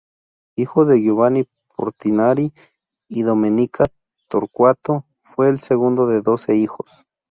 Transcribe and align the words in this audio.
Hijo 0.57 0.85
de 0.85 0.99
Giovan 0.99 1.45
Portinari 1.75 2.53
y 3.07 3.21
Domenica 3.21 3.85
Torquato, 4.29 5.05
fue 5.21 5.47
el 5.47 5.59
segundo 5.59 6.07
de 6.07 6.23
doce 6.23 6.55
hijos. 6.55 7.05